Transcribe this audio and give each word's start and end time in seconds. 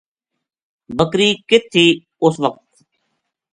بکری 0.97 1.29
کِت 1.49 1.63
تھی 1.71 1.85
اس 2.23 2.35
وخت۔ 2.43 2.67